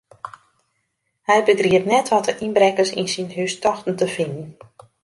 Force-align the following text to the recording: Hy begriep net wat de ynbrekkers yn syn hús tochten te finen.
Hy 1.27 1.37
begriep 1.49 1.85
net 1.93 2.09
wat 2.13 2.27
de 2.27 2.33
ynbrekkers 2.45 2.91
yn 3.01 3.09
syn 3.13 3.29
hús 3.35 3.53
tochten 3.63 3.95
te 4.01 4.07
finen. 4.15 4.47